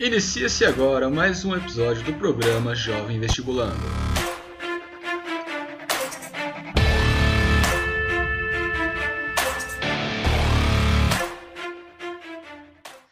Inicia-se 0.00 0.64
agora 0.64 1.10
mais 1.10 1.44
um 1.44 1.56
episódio 1.56 2.04
do 2.04 2.14
programa 2.14 2.72
Jovem 2.72 3.18
Vestibulando. 3.18 3.74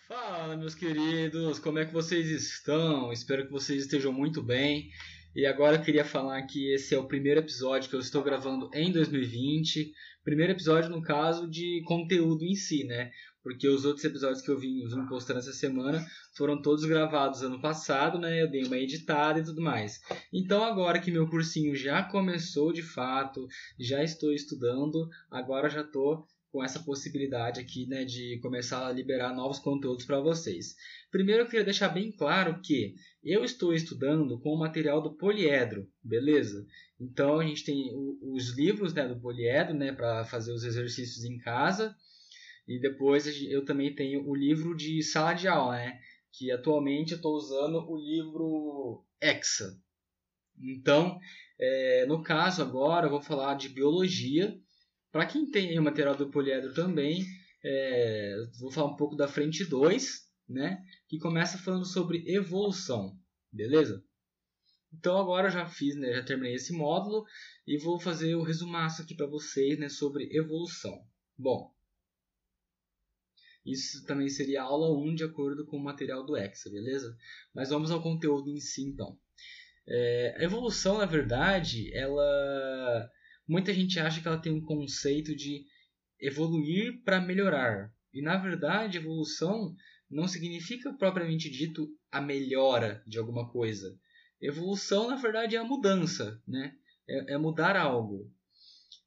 Fala, 0.06 0.56
meus 0.56 0.76
queridos, 0.76 1.58
como 1.58 1.80
é 1.80 1.84
que 1.84 1.92
vocês 1.92 2.28
estão? 2.28 3.12
Espero 3.12 3.46
que 3.46 3.50
vocês 3.50 3.82
estejam 3.82 4.12
muito 4.12 4.40
bem. 4.40 4.88
E 5.34 5.44
agora 5.44 5.78
eu 5.78 5.82
queria 5.82 6.04
falar 6.04 6.40
que 6.42 6.72
esse 6.72 6.94
é 6.94 6.98
o 6.98 7.08
primeiro 7.08 7.40
episódio 7.40 7.90
que 7.90 7.96
eu 7.96 8.00
estou 8.00 8.22
gravando 8.22 8.70
em 8.72 8.92
2020. 8.92 9.92
Primeiro 10.22 10.52
episódio, 10.52 10.88
no 10.88 11.02
caso, 11.02 11.50
de 11.50 11.82
conteúdo 11.84 12.44
em 12.44 12.54
si, 12.54 12.84
né? 12.84 13.10
Porque 13.46 13.68
os 13.68 13.84
outros 13.84 14.04
episódios 14.04 14.42
que 14.42 14.50
eu 14.50 14.58
vim, 14.58 14.84
vim 14.88 15.06
postando 15.06 15.38
essa 15.38 15.52
semana 15.52 16.04
foram 16.36 16.60
todos 16.60 16.84
gravados 16.84 17.42
ano 17.42 17.60
passado, 17.60 18.18
né? 18.18 18.42
Eu 18.42 18.50
dei 18.50 18.64
uma 18.64 18.76
editada 18.76 19.38
e 19.38 19.44
tudo 19.44 19.62
mais. 19.62 20.00
Então 20.32 20.64
agora 20.64 20.98
que 20.98 21.12
meu 21.12 21.30
cursinho 21.30 21.72
já 21.72 22.02
começou 22.02 22.72
de 22.72 22.82
fato, 22.82 23.46
já 23.78 24.02
estou 24.02 24.32
estudando, 24.32 25.08
agora 25.30 25.68
já 25.68 25.82
estou 25.82 26.26
com 26.50 26.64
essa 26.64 26.80
possibilidade 26.80 27.60
aqui, 27.60 27.86
né, 27.86 28.04
de 28.04 28.40
começar 28.42 28.84
a 28.84 28.92
liberar 28.92 29.32
novos 29.32 29.60
conteúdos 29.60 30.04
para 30.04 30.18
vocês. 30.18 30.74
Primeiro 31.12 31.42
eu 31.42 31.46
queria 31.46 31.64
deixar 31.64 31.90
bem 31.90 32.10
claro 32.10 32.60
que 32.60 32.96
eu 33.22 33.44
estou 33.44 33.72
estudando 33.72 34.40
com 34.40 34.54
o 34.54 34.58
material 34.58 35.00
do 35.00 35.14
poliedro, 35.14 35.88
beleza? 36.02 36.66
Então 36.98 37.38
a 37.38 37.46
gente 37.46 37.64
tem 37.64 37.92
os 38.22 38.56
livros, 38.56 38.92
né, 38.92 39.06
do 39.06 39.20
poliedro, 39.20 39.72
né, 39.72 39.92
para 39.92 40.24
fazer 40.24 40.50
os 40.50 40.64
exercícios 40.64 41.24
em 41.24 41.38
casa 41.38 41.94
e 42.66 42.80
depois 42.80 43.26
eu 43.44 43.64
também 43.64 43.94
tenho 43.94 44.28
o 44.28 44.34
livro 44.34 44.76
de 44.76 45.02
sala 45.02 45.34
de 45.34 45.46
aula, 45.46 45.76
né? 45.76 46.00
Que 46.32 46.50
atualmente 46.50 47.12
eu 47.12 47.16
estou 47.16 47.34
usando 47.34 47.78
o 47.88 47.96
livro 47.96 49.04
Hexa. 49.20 49.80
Então, 50.58 51.18
é, 51.58 52.06
no 52.06 52.22
caso 52.22 52.62
agora 52.62 53.06
eu 53.06 53.10
vou 53.10 53.20
falar 53.20 53.54
de 53.54 53.68
biologia. 53.68 54.58
Para 55.12 55.26
quem 55.26 55.50
tem 55.50 55.78
o 55.78 55.82
material 55.82 56.16
do 56.16 56.30
poliedro 56.30 56.74
também, 56.74 57.24
é, 57.64 58.36
vou 58.58 58.70
falar 58.70 58.88
um 58.92 58.96
pouco 58.96 59.16
da 59.16 59.28
frente 59.28 59.64
2, 59.64 60.26
né? 60.48 60.82
Que 61.08 61.18
começa 61.18 61.58
falando 61.58 61.86
sobre 61.86 62.24
evolução, 62.26 63.16
beleza? 63.52 64.04
Então 64.92 65.18
agora 65.18 65.48
eu 65.48 65.52
já 65.52 65.66
fiz, 65.66 65.94
né, 65.96 66.12
já 66.12 66.22
terminei 66.22 66.54
esse 66.54 66.72
módulo 66.72 67.24
e 67.66 67.76
vou 67.76 68.00
fazer 68.00 68.34
o 68.34 68.42
resumaço 68.42 69.02
aqui 69.02 69.14
para 69.14 69.26
vocês, 69.26 69.78
né, 69.78 69.88
sobre 69.88 70.28
evolução. 70.32 70.98
Bom, 71.36 71.70
isso 73.66 74.04
também 74.06 74.28
seria 74.28 74.62
aula 74.62 74.96
1 74.96 75.14
de 75.14 75.24
acordo 75.24 75.66
com 75.66 75.76
o 75.76 75.82
material 75.82 76.24
do 76.24 76.36
Hexa, 76.36 76.70
beleza? 76.70 77.16
Mas 77.54 77.70
vamos 77.70 77.90
ao 77.90 78.02
conteúdo 78.02 78.48
em 78.48 78.60
si 78.60 78.82
então. 78.82 79.18
É, 79.88 80.36
a 80.38 80.42
evolução, 80.42 80.98
na 80.98 81.06
verdade, 81.06 81.94
ela. 81.94 83.10
Muita 83.46 83.72
gente 83.72 84.00
acha 84.00 84.20
que 84.20 84.26
ela 84.26 84.40
tem 84.40 84.52
um 84.52 84.64
conceito 84.64 85.34
de 85.34 85.64
evoluir 86.20 87.02
para 87.04 87.20
melhorar. 87.20 87.92
E 88.12 88.22
na 88.22 88.36
verdade, 88.36 88.98
evolução 88.98 89.74
não 90.10 90.26
significa 90.26 90.92
propriamente 90.94 91.50
dito 91.50 91.88
a 92.10 92.20
melhora 92.20 93.02
de 93.06 93.18
alguma 93.18 93.48
coisa. 93.50 93.96
Evolução, 94.40 95.08
na 95.08 95.16
verdade, 95.16 95.56
é 95.56 95.58
a 95.58 95.64
mudança, 95.64 96.40
né? 96.46 96.74
é, 97.08 97.34
é 97.34 97.38
mudar 97.38 97.76
algo. 97.76 98.30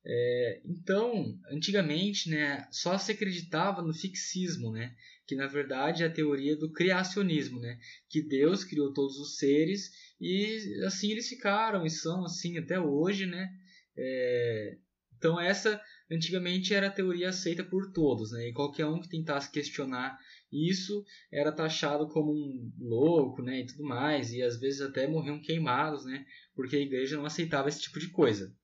É, 0.06 0.62
então, 0.66 1.38
antigamente, 1.52 2.30
né, 2.30 2.66
só 2.72 2.98
se 2.98 3.12
acreditava 3.12 3.82
no 3.82 3.94
fixismo, 3.94 4.72
né, 4.72 4.96
que 5.28 5.36
na 5.36 5.46
verdade 5.46 6.04
é 6.04 6.08
a 6.08 6.12
teoria 6.12 6.56
do 6.56 6.72
criacionismo, 6.72 7.60
né, 7.60 7.78
que 8.08 8.22
Deus 8.22 8.64
criou 8.64 8.94
todos 8.94 9.18
os 9.18 9.38
seres 9.38 9.92
e 10.20 10.82
assim 10.86 11.12
eles 11.12 11.28
ficaram 11.28 11.86
e 11.86 11.90
são 11.90 12.24
assim 12.24 12.58
até 12.58 12.80
hoje, 12.80 13.26
né. 13.26 13.50
É, 13.98 14.78
então 15.18 15.40
essa 15.40 15.82
antigamente 16.10 16.74
era 16.74 16.88
a 16.88 16.92
teoria 16.92 17.30
aceita 17.30 17.64
por 17.64 17.92
todos, 17.92 18.32
né, 18.32 18.48
e 18.48 18.54
qualquer 18.54 18.86
um 18.86 19.02
que 19.02 19.10
tentasse 19.10 19.52
questionar 19.52 20.18
isso 20.50 21.04
era 21.30 21.52
taxado 21.52 22.08
como 22.08 22.32
um 22.32 22.72
louco, 22.80 23.42
né, 23.44 23.60
e 23.60 23.66
tudo 23.66 23.84
mais, 23.84 24.32
e 24.32 24.42
às 24.42 24.58
vezes 24.58 24.80
até 24.80 25.06
morriam 25.08 25.42
queimados, 25.42 26.06
né, 26.06 26.26
porque 26.56 26.78
a 26.78 26.82
igreja 26.82 27.18
não 27.18 27.26
aceitava 27.26 27.68
esse 27.68 27.82
tipo 27.82 28.00
de 28.00 28.10
coisa. 28.10 28.56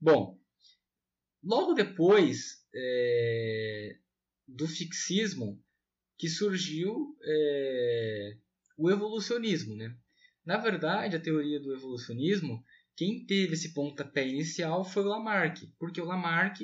Bom, 0.00 0.41
Logo 1.42 1.74
depois 1.74 2.64
é, 2.74 3.96
do 4.46 4.68
fixismo 4.68 5.62
que 6.16 6.28
surgiu 6.28 7.16
é, 7.22 8.36
o 8.76 8.90
evolucionismo. 8.90 9.74
Né? 9.74 9.94
Na 10.44 10.56
verdade, 10.58 11.16
a 11.16 11.20
teoria 11.20 11.60
do 11.60 11.74
evolucionismo, 11.74 12.62
quem 12.96 13.24
teve 13.24 13.54
esse 13.54 13.72
pontapé 13.72 14.26
inicial 14.26 14.84
foi 14.84 15.02
o 15.02 15.08
Lamarck, 15.08 15.68
porque 15.78 16.00
o 16.00 16.04
Lamarck 16.04 16.60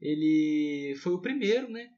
ele 0.00 0.94
foi 0.96 1.12
o 1.12 1.20
primeiro, 1.20 1.70
né? 1.70 1.90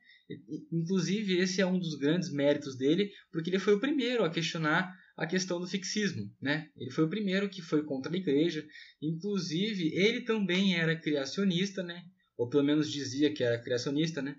Inclusive, 0.73 1.39
esse 1.39 1.61
é 1.61 1.67
um 1.67 1.79
dos 1.79 1.97
grandes 1.97 2.33
méritos 2.33 2.77
dele, 2.77 3.13
porque 3.31 3.51
ele 3.51 3.59
foi 3.59 3.75
o 3.75 3.81
primeiro 3.81 4.25
a 4.25 4.31
questionar 4.31 4.91
a 5.17 5.27
questão 5.27 5.61
do 5.61 5.67
fixismo, 5.67 6.35
né? 6.41 6.71
Ele 6.77 6.91
foi 6.91 7.05
o 7.05 7.11
primeiro 7.11 7.49
que 7.49 7.63
foi 7.63 7.85
contra 7.85 8.13
a 8.13 8.17
igreja. 8.17 8.67
Inclusive, 9.01 9.93
ele 9.95 10.23
também 10.23 10.77
era 10.77 10.99
criacionista, 10.99 11.83
né? 11.83 12.05
Ou 12.37 12.49
pelo 12.49 12.65
menos 12.65 12.91
dizia 12.91 13.33
que 13.33 13.43
era 13.43 13.61
criacionista, 13.61 14.21
né? 14.21 14.37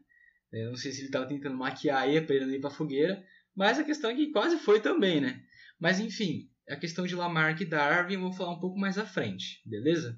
Eu 0.52 0.70
não 0.70 0.78
sei 0.78 0.92
se 0.92 1.00
ele 1.00 1.08
estava 1.08 1.28
tentando 1.28 1.58
maquiar 1.58 2.04
aí 2.04 2.22
para 2.22 2.36
ele 2.36 2.56
ir 2.56 2.62
para 2.62 2.70
a 2.70 2.74
fogueira, 2.74 3.24
mas 3.56 3.78
a 3.78 3.84
questão 3.84 4.10
é 4.10 4.16
que 4.16 4.32
quase 4.32 4.58
foi 4.58 4.82
também, 4.82 5.20
né? 5.20 5.44
Mas 5.80 6.00
enfim, 6.00 6.50
a 6.70 6.76
questão 6.76 7.06
de 7.06 7.16
Lamarck 7.16 7.62
e 7.62 7.66
Darwin 7.66 8.14
eu 8.14 8.22
vou 8.22 8.34
falar 8.34 8.54
um 8.54 8.60
pouco 8.60 8.80
mais 8.80 8.98
à 8.98 9.06
frente, 9.06 9.62
beleza? 9.66 10.18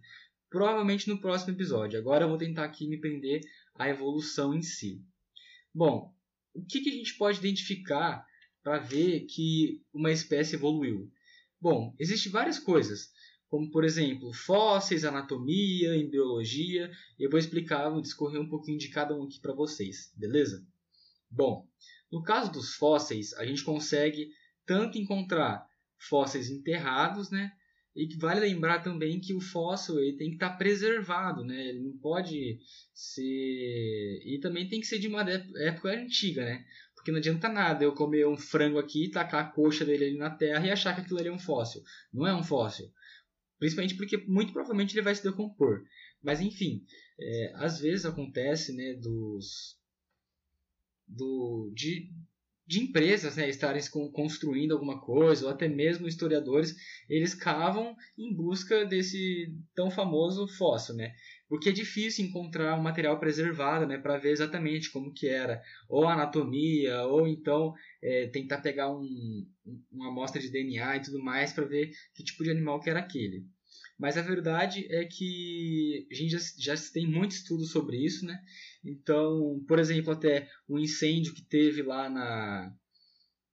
Provavelmente 0.50 1.10
no 1.10 1.20
próximo 1.20 1.54
episódio. 1.54 2.00
Agora 2.00 2.26
eu 2.26 2.30
vou 2.30 2.38
tentar 2.38 2.64
aqui 2.64 2.88
me 2.88 3.00
prender 3.00 3.42
à 3.76 3.90
evolução 3.90 4.54
em 4.54 4.62
si. 4.62 5.04
Bom, 5.74 6.14
o 6.54 6.66
que, 6.66 6.82
que 6.82 6.90
a 6.90 6.94
gente 6.94 7.18
pode 7.18 7.40
identificar 7.40 8.26
para 8.64 8.80
ver 8.80 9.22
que 9.22 9.82
uma 9.94 10.12
espécie 10.12 10.56
evoluiu? 10.56 11.12
Bom, 11.60 11.96
existem 12.00 12.32
várias 12.32 12.60
coisas 12.60 13.12
como 13.50 13.70
por 13.72 13.84
exemplo 13.84 14.34
fósseis, 14.34 15.06
anatomia, 15.06 15.96
embriologia. 15.96 16.92
Eu 17.20 17.30
vou 17.30 17.40
explicar, 17.40 17.90
vou 17.90 18.02
discorrer 18.02 18.42
um 18.42 18.50
pouquinho 18.50 18.78
de 18.78 18.90
cada 18.90 19.16
um 19.16 19.24
aqui 19.24 19.40
para 19.40 19.54
vocês, 19.54 20.12
beleza? 20.16 20.66
Bom, 21.30 21.68
no 22.12 22.24
caso 22.24 22.52
dos 22.52 22.76
fósseis, 22.76 23.34
a 23.34 23.46
gente 23.46 23.64
consegue 23.64 24.32
tanto 24.66 24.98
encontrar 24.98 25.66
fósseis 25.98 26.50
enterrados, 26.50 27.30
né? 27.30 27.52
E 27.96 28.16
vale 28.16 28.42
lembrar 28.42 28.84
também 28.84 29.20
que 29.20 29.34
o 29.34 29.42
fóssil 29.42 29.98
ele 30.00 30.18
tem 30.18 30.30
que 30.30 30.36
estar 30.36 30.52
tá 30.52 30.56
preservado, 30.58 31.44
né? 31.44 31.70
Ele 31.70 31.80
não 31.80 31.98
pode 31.98 32.60
ser 32.94 34.22
e 34.24 34.40
também 34.40 34.70
tem 34.70 34.80
que 34.80 34.86
ser 34.86 35.00
de 35.00 35.08
uma 35.08 35.22
época 35.22 35.90
antiga, 35.90 36.46
né? 36.46 36.64
Porque 36.96 37.12
não 37.12 37.18
adianta 37.18 37.50
nada 37.50 37.84
eu 37.84 37.94
comer 37.94 38.28
um 38.28 38.38
frango 38.38 38.78
aqui, 38.78 39.10
tacar 39.10 39.46
a 39.46 39.50
coxa 39.50 39.84
dele 39.84 40.06
ali 40.06 40.18
na 40.18 40.30
terra 40.30 40.68
e 40.68 40.72
achar 40.72 40.94
que 40.94 41.02
aquilo 41.02 41.20
ali 41.20 41.30
é 41.30 41.32
um 41.32 41.40
fóssil. 41.40 41.82
Não 42.14 42.28
é 42.28 42.36
um 42.36 42.44
fóssil. 42.44 42.92
Principalmente 43.60 43.96
porque 43.96 44.18
muito 44.28 44.54
provavelmente 44.54 44.94
ele 44.94 45.04
vai 45.04 45.16
se 45.16 45.24
decompor. 45.24 45.84
Mas 46.22 46.42
enfim, 46.42 46.84
é, 47.20 47.54
às 47.56 47.80
vezes 47.80 48.06
acontece 48.06 48.74
né, 48.76 48.94
dos, 48.94 49.78
do, 51.08 51.72
de, 51.74 52.12
de 52.66 52.82
empresas 52.82 53.36
né, 53.38 53.50
estarem 53.50 53.82
construindo 54.14 54.74
alguma 54.74 55.02
coisa, 55.02 55.46
ou 55.46 55.52
até 55.52 55.68
mesmo 55.68 56.08
historiadores, 56.08 56.76
eles 57.10 57.34
cavam 57.34 57.96
em 58.18 58.36
busca 58.36 58.86
desse 58.86 59.56
tão 59.74 59.90
famoso 59.90 60.48
fóssil. 60.48 60.96
Né? 60.96 61.14
Porque 61.48 61.70
é 61.70 61.72
difícil 61.72 62.26
encontrar 62.26 62.78
um 62.78 62.82
material 62.82 63.20
preservado, 63.20 63.86
né, 63.86 63.98
para 63.98 64.18
ver 64.18 64.32
exatamente 64.32 64.92
como 64.92 65.14
que 65.14 65.28
era, 65.28 65.62
ou 65.88 66.08
anatomia, 66.08 67.04
ou 67.04 67.28
então 67.28 67.74
é, 68.02 68.28
tentar 68.28 68.60
pegar 68.60 68.92
um, 68.92 69.48
uma 69.92 70.10
amostra 70.10 70.42
de 70.42 70.52
DNA 70.52 70.98
e 70.98 71.02
tudo 71.02 71.24
mais 71.24 71.54
para 71.54 71.66
ver 71.66 71.92
que 72.14 72.24
tipo 72.24 72.44
de 72.44 72.52
animal 72.52 72.80
que 72.80 72.90
era 72.90 73.00
aquele. 73.00 73.46
Mas 73.98 74.16
a 74.16 74.22
verdade 74.22 74.86
é 74.92 75.06
que 75.06 76.08
a 76.12 76.16
gente 76.16 76.30
já, 76.30 76.40
já 76.58 76.76
tem 76.94 77.08
muito 77.08 77.32
estudo 77.32 77.66
sobre 77.66 77.98
isso, 77.98 78.26
né? 78.26 78.40
Então, 78.86 79.64
por 79.68 79.80
exemplo, 79.80 80.14
até 80.14 80.48
o 80.68 80.78
incêndio 80.78 81.34
que 81.34 81.42
teve 81.42 81.82
lá 81.82 82.08
na, 82.08 82.72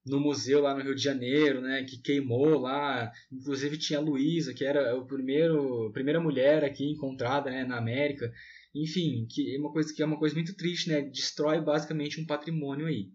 no 0.05 0.21
museu 0.21 0.61
lá 0.61 0.75
no 0.75 0.83
Rio 0.83 0.95
de 0.95 1.03
Janeiro, 1.03 1.61
né, 1.62 1.83
que 1.85 1.97
queimou 1.97 2.59
lá, 2.59 3.11
inclusive 3.33 3.79
tinha 3.79 3.99
a 3.99 4.03
Luísa, 4.03 4.53
que 4.53 4.65
era 4.65 4.95
o 4.97 5.06
primeiro, 5.06 5.87
a 5.87 5.93
primeira 5.93 6.21
mulher 6.21 6.62
aqui 6.62 6.85
encontrada, 6.91 7.51
né, 7.51 7.65
na 7.65 7.79
América. 7.79 8.31
Enfim, 8.75 9.27
que 9.31 9.55
é 9.55 9.59
uma 9.59 9.73
coisa 9.73 9.95
que 9.95 10.03
é 10.03 10.06
uma 10.06 10.19
coisa 10.19 10.35
muito 10.35 10.55
triste, 10.55 10.91
né, 10.91 11.01
destrói 11.01 11.61
basicamente 11.61 12.21
um 12.21 12.27
patrimônio 12.27 12.87
aí. 12.87 13.11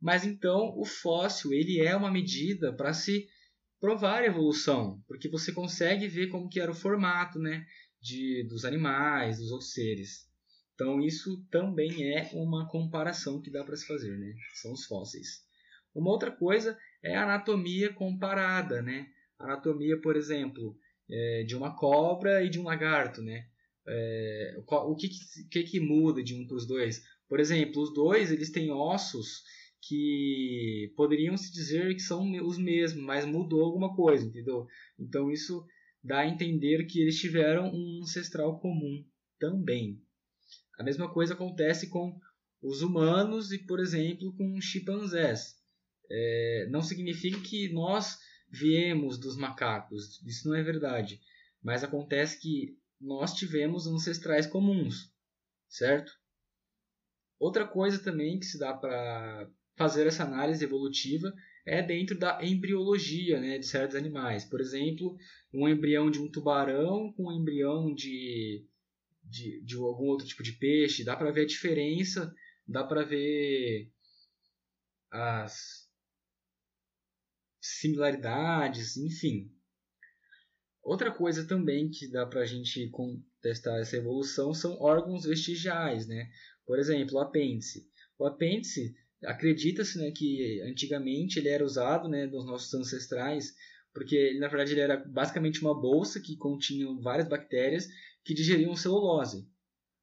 Mas 0.00 0.24
então 0.24 0.72
o 0.78 0.84
fóssil, 0.84 1.52
ele 1.52 1.80
é 1.80 1.94
uma 1.94 2.10
medida 2.10 2.72
para 2.72 2.94
se 2.94 3.28
provar 3.80 4.22
a 4.22 4.26
evolução, 4.26 5.02
porque 5.06 5.28
você 5.28 5.52
consegue 5.52 6.08
ver 6.08 6.28
como 6.28 6.48
que 6.48 6.60
era 6.60 6.70
o 6.70 6.74
formato, 6.74 7.38
né, 7.38 7.66
de 8.00 8.44
dos 8.48 8.64
animais, 8.64 9.38
dos 9.38 9.50
outros 9.50 9.72
seres. 9.72 10.26
Então 10.74 11.00
isso 11.00 11.44
também 11.50 12.14
é 12.14 12.30
uma 12.32 12.68
comparação 12.68 13.42
que 13.42 13.50
dá 13.50 13.64
para 13.64 13.76
se 13.76 13.86
fazer, 13.86 14.16
né? 14.16 14.32
São 14.54 14.72
os 14.72 14.84
fósseis. 14.86 15.47
Uma 15.94 16.10
outra 16.10 16.30
coisa 16.30 16.78
é 17.02 17.16
a 17.16 17.24
anatomia 17.24 17.92
comparada, 17.92 18.82
né? 18.82 19.08
Anatomia, 19.38 20.00
por 20.00 20.16
exemplo, 20.16 20.76
é, 21.10 21.44
de 21.44 21.56
uma 21.56 21.76
cobra 21.76 22.42
e 22.42 22.48
de 22.48 22.58
um 22.58 22.64
lagarto, 22.64 23.22
né? 23.22 23.46
É, 23.86 24.56
o 24.58 24.94
que, 24.94 25.08
que, 25.50 25.62
que 25.62 25.80
muda 25.80 26.22
de 26.22 26.34
um 26.34 26.46
para 26.46 26.56
os 26.56 26.66
dois? 26.66 27.02
Por 27.28 27.40
exemplo, 27.40 27.82
os 27.82 27.92
dois 27.92 28.30
eles 28.30 28.50
têm 28.50 28.70
ossos 28.70 29.42
que 29.80 30.92
poderiam 30.96 31.36
se 31.36 31.52
dizer 31.52 31.94
que 31.94 32.00
são 32.00 32.30
os 32.44 32.58
mesmos, 32.58 33.02
mas 33.02 33.24
mudou 33.24 33.64
alguma 33.64 33.94
coisa, 33.94 34.26
entendeu? 34.26 34.66
Então 34.98 35.30
isso 35.30 35.64
dá 36.02 36.20
a 36.20 36.28
entender 36.28 36.84
que 36.84 37.00
eles 37.00 37.18
tiveram 37.18 37.72
um 37.72 38.00
ancestral 38.02 38.58
comum 38.60 39.04
também. 39.38 40.02
A 40.78 40.82
mesma 40.82 41.12
coisa 41.12 41.34
acontece 41.34 41.88
com 41.88 42.18
os 42.62 42.82
humanos 42.82 43.52
e, 43.52 43.58
por 43.58 43.80
exemplo, 43.80 44.34
com 44.36 44.60
chimpanzés. 44.60 45.56
É, 46.10 46.66
não 46.70 46.82
significa 46.82 47.38
que 47.40 47.68
nós 47.68 48.18
viemos 48.50 49.18
dos 49.18 49.36
macacos, 49.36 50.22
isso 50.24 50.48
não 50.48 50.54
é 50.54 50.62
verdade. 50.62 51.20
Mas 51.62 51.84
acontece 51.84 52.40
que 52.40 52.78
nós 53.00 53.34
tivemos 53.34 53.86
ancestrais 53.86 54.46
comuns, 54.46 55.12
certo? 55.68 56.12
Outra 57.38 57.66
coisa 57.66 58.02
também 58.02 58.38
que 58.38 58.46
se 58.46 58.58
dá 58.58 58.72
para 58.72 59.48
fazer 59.76 60.06
essa 60.06 60.24
análise 60.24 60.64
evolutiva 60.64 61.32
é 61.64 61.82
dentro 61.82 62.18
da 62.18 62.44
embriologia 62.44 63.38
né, 63.38 63.58
de 63.58 63.66
certos 63.66 63.94
animais. 63.94 64.44
Por 64.44 64.60
exemplo, 64.60 65.16
um 65.52 65.68
embrião 65.68 66.10
de 66.10 66.18
um 66.18 66.28
tubarão 66.28 67.12
com 67.12 67.28
um 67.28 67.32
embrião 67.32 67.94
de, 67.94 68.66
de, 69.22 69.60
de 69.62 69.76
algum 69.76 70.06
outro 70.06 70.26
tipo 70.26 70.42
de 70.42 70.52
peixe. 70.52 71.04
Dá 71.04 71.14
para 71.14 71.30
ver 71.30 71.42
a 71.42 71.46
diferença, 71.46 72.34
dá 72.66 72.82
para 72.82 73.04
ver 73.04 73.92
as 75.10 75.77
similaridades, 77.60 78.96
enfim. 78.96 79.50
Outra 80.82 81.10
coisa 81.10 81.46
também 81.46 81.90
que 81.90 82.10
dá 82.10 82.26
para 82.26 82.40
a 82.42 82.46
gente 82.46 82.88
contestar 82.90 83.78
essa 83.80 83.96
evolução 83.96 84.54
são 84.54 84.80
órgãos 84.80 85.24
vestigiais, 85.24 86.06
né? 86.06 86.30
Por 86.66 86.78
exemplo, 86.78 87.16
o 87.16 87.20
apêndice. 87.20 87.86
O 88.18 88.26
apêndice 88.26 88.94
acredita-se 89.24 89.98
né, 89.98 90.10
que 90.10 90.62
antigamente 90.62 91.38
ele 91.38 91.48
era 91.48 91.64
usado 91.64 92.08
né, 92.08 92.26
dos 92.26 92.46
nossos 92.46 92.72
ancestrais 92.74 93.54
porque 93.98 94.14
ele, 94.14 94.38
na 94.38 94.46
verdade 94.46 94.72
ele 94.72 94.80
era 94.80 94.96
basicamente 94.96 95.60
uma 95.60 95.74
bolsa 95.74 96.20
que 96.20 96.36
continha 96.36 96.86
várias 97.00 97.28
bactérias 97.28 97.88
que 98.24 98.32
digeriam 98.32 98.76
celulose. 98.76 99.48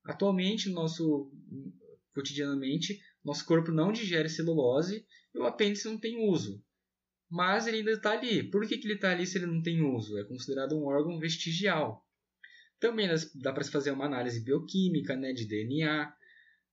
Atualmente, 0.03 0.69
nosso 0.69 1.31
cotidianamente, 2.13 2.99
nosso 3.23 3.45
corpo 3.45 3.71
não 3.71 3.93
digere 3.93 4.27
celulose 4.27 5.05
e 5.33 5.39
o 5.39 5.45
apêndice 5.45 5.85
não 5.85 5.97
tem 5.97 6.29
uso. 6.29 6.61
Mas 7.29 7.67
ele 7.67 7.77
ainda 7.77 7.91
está 7.91 8.11
ali. 8.11 8.43
Por 8.43 8.67
que, 8.67 8.77
que 8.77 8.85
ele 8.87 8.95
está 8.95 9.11
ali 9.11 9.25
se 9.25 9.37
ele 9.37 9.47
não 9.47 9.61
tem 9.61 9.81
uso? 9.81 10.17
É 10.17 10.23
considerado 10.23 10.77
um 10.77 10.85
órgão 10.85 11.19
vestigial. 11.19 12.05
Também 12.79 13.09
dá 13.35 13.51
para 13.51 13.63
se 13.63 13.71
fazer 13.71 13.91
uma 13.91 14.05
análise 14.05 14.43
bioquímica 14.43 15.15
né, 15.15 15.33
de 15.33 15.47
DNA, 15.47 16.13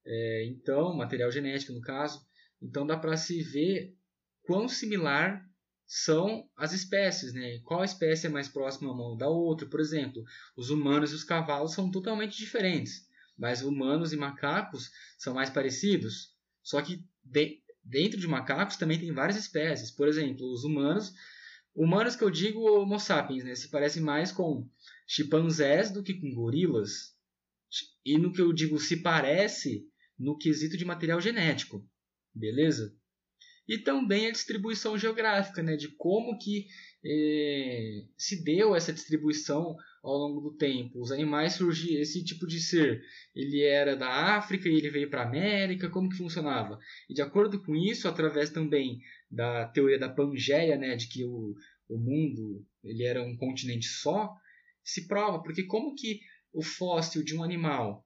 é, 0.05 0.45
então, 0.47 0.95
material 0.95 1.31
genético 1.31 1.73
no 1.73 1.81
caso, 1.81 2.21
então 2.61 2.87
dá 2.87 2.97
para 2.97 3.17
se 3.17 3.43
ver 3.43 3.97
quão 4.43 4.69
similar 4.69 5.49
são 5.87 6.49
as 6.57 6.73
espécies, 6.73 7.35
né? 7.35 7.61
Qual 7.65 7.85
espécie 7.85 8.27
é 8.27 8.31
mais 8.31 8.49
próxima 8.49 8.93
uma 8.93 9.17
da 9.17 9.29
outra? 9.29 9.67
Por 9.69 9.79
exemplo, 9.79 10.25
os 10.57 10.71
humanos 10.71 11.13
e 11.13 11.15
os 11.15 11.25
cavalos 11.25 11.75
são 11.75 11.91
totalmente 11.91 12.37
diferentes, 12.37 13.07
mas 13.37 13.63
humanos 13.63 14.13
e 14.13 14.17
macacos 14.17 14.91
são 15.19 15.35
mais 15.35 15.51
parecidos. 15.51 16.35
Só 16.63 16.81
que 16.81 17.05
de, 17.23 17.61
dentro 17.85 18.19
de 18.19 18.29
macacos 18.29 18.77
também 18.77 18.99
tem 18.99 19.13
várias 19.13 19.37
espécies. 19.37 19.91
Por 19.91 20.09
exemplo, 20.09 20.51
os 20.51 20.65
humanos, 20.65 21.13
humanos 21.75 22.17
que 22.17 22.23
eu 22.23 22.31
digo 22.31 22.61
Homo 22.61 22.99
sapiens, 22.99 23.45
né? 23.45 23.55
Se 23.55 23.69
parecem 23.69 24.03
mais 24.03 24.31
com 24.33 24.69
chimpanzés 25.07 25.91
do 25.91 26.03
que 26.03 26.15
com 26.15 26.33
gorilas. 26.35 27.17
E 28.05 28.19
no 28.19 28.33
que 28.33 28.41
eu 28.41 28.53
digo 28.53 28.79
se 28.79 28.99
parece, 28.99 29.87
no 30.19 30.37
quesito 30.37 30.77
de 30.77 30.85
material 30.85 31.21
genético. 31.21 31.87
Beleza? 32.35 32.95
E 33.67 33.79
também 33.79 34.27
a 34.27 34.33
distribuição 34.33 34.99
geográfica, 34.99 35.63
né, 35.63 35.77
de 35.77 35.89
como 35.89 36.37
que 36.39 36.67
eh, 37.05 38.05
se 38.17 38.43
deu 38.43 38.75
essa 38.75 38.93
distribuição 38.93 39.77
ao 40.03 40.15
longo 40.15 40.41
do 40.41 40.57
tempo. 40.57 41.01
Os 41.01 41.13
animais 41.13 41.55
surgiram, 41.55 42.03
esse 42.03 42.25
tipo 42.25 42.47
de 42.47 42.61
ser, 42.61 43.03
ele 43.35 43.63
era 43.63 43.95
da 43.97 44.37
África 44.37 44.69
e 44.69 44.75
ele 44.75 44.91
veio 44.91 45.09
para 45.09 45.23
a 45.23 45.29
América, 45.29 45.89
como 45.89 46.09
que 46.09 46.17
funcionava? 46.17 46.79
E 47.09 47.15
de 47.15 47.23
acordo 47.23 47.63
com 47.63 47.77
isso, 47.77 48.09
através 48.09 48.51
também 48.51 49.01
da 49.31 49.67
teoria 49.69 49.99
da 49.99 50.09
Pangeia, 50.09 50.77
né, 50.77 50.97
de 50.97 51.09
que 51.09 51.25
o, 51.25 51.55
o 51.89 51.97
mundo 51.97 52.67
ele 52.83 53.05
era 53.05 53.23
um 53.23 53.37
continente 53.37 53.87
só, 53.87 54.35
se 54.83 55.07
prova, 55.07 55.43
porque 55.43 55.63
como 55.65 55.95
que 55.95 56.21
o 56.53 56.63
fóssil 56.63 57.25
de 57.25 57.37
um 57.37 57.43
animal 57.43 58.05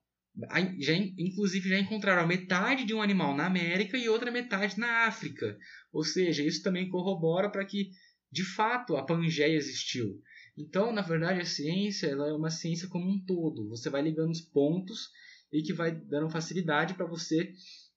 já, 0.78 0.92
inclusive 0.94 1.68
já 1.68 1.78
encontraram 1.78 2.26
metade 2.26 2.84
de 2.84 2.92
um 2.92 3.00
animal 3.00 3.34
na 3.34 3.46
América 3.46 3.96
e 3.96 4.08
outra 4.08 4.30
metade 4.30 4.78
na 4.78 5.06
África. 5.06 5.56
Ou 5.92 6.04
seja, 6.04 6.42
isso 6.42 6.62
também 6.62 6.88
corrobora 6.88 7.50
para 7.50 7.64
que, 7.64 7.90
de 8.30 8.44
fato, 8.44 8.96
a 8.96 9.04
Pangeia 9.04 9.56
existiu. 9.56 10.20
Então, 10.56 10.92
na 10.92 11.02
verdade, 11.02 11.40
a 11.40 11.44
ciência 11.44 12.06
ela 12.06 12.28
é 12.28 12.32
uma 12.32 12.50
ciência 12.50 12.88
como 12.88 13.08
um 13.08 13.24
todo. 13.24 13.68
Você 13.68 13.90
vai 13.90 14.02
ligando 14.02 14.30
os 14.30 14.40
pontos 14.40 15.10
e 15.52 15.62
que 15.62 15.72
vai 15.72 15.92
dando 15.92 16.30
facilidade 16.30 16.94
para 16.94 17.06
você 17.06 17.52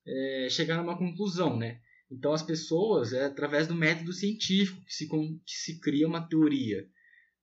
é, 0.06 0.48
chegar 0.50 0.78
a 0.78 0.82
uma 0.82 0.98
conclusão, 0.98 1.56
né? 1.56 1.80
Então, 2.10 2.32
as 2.32 2.42
pessoas, 2.42 3.12
é 3.12 3.24
através 3.24 3.66
do 3.66 3.74
método 3.74 4.12
científico 4.12 4.84
que 4.84 4.92
se, 4.92 5.08
que 5.08 5.54
se 5.54 5.80
cria 5.80 6.06
uma 6.06 6.26
teoria. 6.26 6.86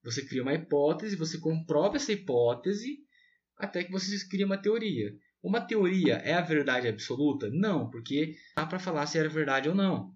Você 0.03 0.25
cria 0.25 0.43
uma 0.43 0.53
hipótese, 0.53 1.15
você 1.15 1.37
comprova 1.37 1.95
essa 1.95 2.11
hipótese 2.11 2.99
até 3.57 3.83
que 3.83 3.91
você 3.91 4.15
cria 4.27 4.45
uma 4.45 4.57
teoria. 4.57 5.13
Uma 5.41 5.61
teoria 5.61 6.15
é 6.15 6.33
a 6.33 6.41
verdade 6.41 6.87
absoluta? 6.87 7.49
Não, 7.49 7.89
porque 7.89 8.35
dá 8.55 8.65
para 8.65 8.79
falar 8.79 9.07
se 9.07 9.17
era 9.17 9.29
verdade 9.29 9.69
ou 9.69 9.75
não. 9.75 10.13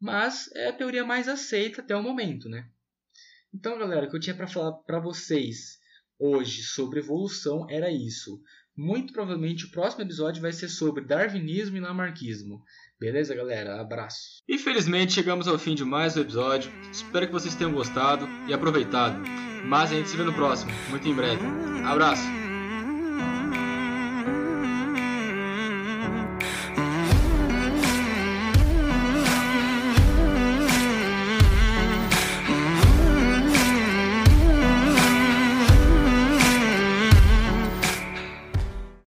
Mas 0.00 0.50
é 0.54 0.68
a 0.68 0.72
teoria 0.72 1.04
mais 1.04 1.28
aceita 1.28 1.80
até 1.80 1.96
o 1.96 2.02
momento, 2.02 2.48
né? 2.48 2.68
Então, 3.54 3.78
galera, 3.78 4.06
o 4.06 4.10
que 4.10 4.16
eu 4.16 4.20
tinha 4.20 4.36
para 4.36 4.46
falar 4.46 4.72
para 4.72 5.00
vocês 5.00 5.78
hoje 6.18 6.62
sobre 6.62 7.00
evolução 7.00 7.66
era 7.70 7.90
isso. 7.90 8.40
Muito 8.76 9.12
provavelmente 9.12 9.64
o 9.64 9.70
próximo 9.70 10.02
episódio 10.02 10.42
vai 10.42 10.52
ser 10.52 10.68
sobre 10.68 11.02
darwinismo 11.02 11.78
e 11.78 11.80
lamarquismo. 11.80 12.62
Beleza, 13.00 13.34
galera? 13.34 13.80
Abraço. 13.80 14.42
Infelizmente 14.46 15.14
chegamos 15.14 15.48
ao 15.48 15.58
fim 15.58 15.74
de 15.74 15.84
mais 15.84 16.16
um 16.16 16.20
episódio. 16.20 16.70
Espero 16.92 17.26
que 17.26 17.32
vocês 17.32 17.54
tenham 17.54 17.72
gostado 17.72 18.28
e 18.46 18.52
aproveitado. 18.52 19.22
Mas 19.64 19.90
a 19.90 19.94
gente 19.94 20.10
se 20.10 20.16
vê 20.16 20.22
no 20.22 20.34
próximo, 20.34 20.70
muito 20.90 21.08
em 21.08 21.14
breve. 21.14 21.42
Abraço! 21.84 22.45